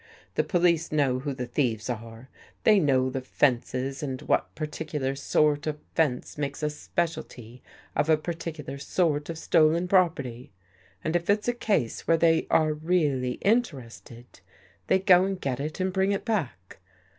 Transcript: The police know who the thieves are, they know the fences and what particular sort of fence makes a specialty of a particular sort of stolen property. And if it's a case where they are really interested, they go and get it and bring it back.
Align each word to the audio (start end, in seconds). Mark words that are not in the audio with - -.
The 0.33 0.43
police 0.43 0.91
know 0.91 1.19
who 1.19 1.31
the 1.31 1.45
thieves 1.45 1.87
are, 1.87 2.27
they 2.63 2.79
know 2.79 3.11
the 3.11 3.21
fences 3.21 4.01
and 4.01 4.19
what 4.23 4.55
particular 4.55 5.13
sort 5.15 5.67
of 5.67 5.77
fence 5.93 6.39
makes 6.39 6.63
a 6.63 6.71
specialty 6.71 7.61
of 7.95 8.09
a 8.09 8.17
particular 8.17 8.79
sort 8.79 9.29
of 9.29 9.37
stolen 9.37 9.87
property. 9.87 10.51
And 11.03 11.15
if 11.15 11.29
it's 11.29 11.47
a 11.47 11.53
case 11.53 12.07
where 12.07 12.17
they 12.17 12.47
are 12.49 12.73
really 12.73 13.33
interested, 13.43 14.25
they 14.87 14.97
go 14.97 15.23
and 15.23 15.39
get 15.39 15.59
it 15.59 15.79
and 15.79 15.93
bring 15.93 16.11
it 16.13 16.25
back. 16.25 16.79